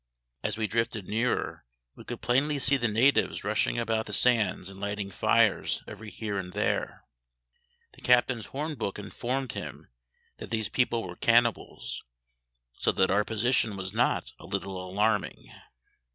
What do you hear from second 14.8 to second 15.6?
alarming.